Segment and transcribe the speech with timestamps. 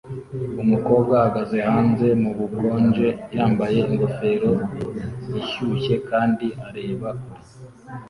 [0.63, 3.07] Umukobwa ahagaze hanze mubukonje
[3.37, 4.51] yambaye ingofero
[5.39, 7.43] ishyushye kandi areba kure